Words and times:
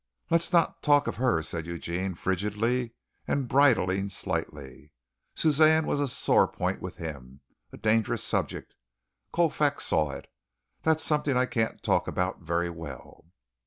"Let's 0.31 0.51
not 0.51 0.81
talk 0.81 1.05
of 1.05 1.17
her," 1.17 1.43
said 1.43 1.67
Eugene 1.67 2.15
frigidly 2.15 2.93
and 3.27 3.47
bridling 3.47 4.09
slightly. 4.09 4.93
Suzanne 5.35 5.85
was 5.85 5.99
a 5.99 6.07
sore 6.07 6.47
point 6.47 6.81
with 6.81 6.95
him. 6.95 7.41
A 7.71 7.77
dangerous 7.77 8.23
subject. 8.23 8.75
Colfax 9.31 9.85
saw 9.85 10.09
it. 10.09 10.27
"That's 10.81 11.03
something 11.03 11.37
I 11.37 11.45
can't 11.45 11.83
talk 11.83 12.07
about 12.07 12.39
very 12.39 12.71
well." 12.71 13.27